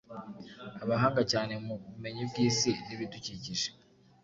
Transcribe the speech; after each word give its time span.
abahanga 0.83 1.21
cyane 1.31 1.53
mu 1.65 1.73
bumenyi 1.81 2.23
bw’isi 2.29 2.71
n’ibidukikije 2.85 3.69